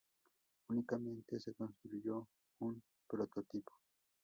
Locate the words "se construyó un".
1.39-2.81